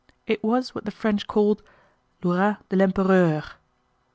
It 0.25 0.43
was 0.43 0.73
what 0.73 0.85
the 0.85 0.89
French 0.89 1.27
called 1.27 1.61
"le 2.23 2.33
hourra 2.33 2.57
de 2.69 2.75
l'Empereur." 2.75 3.43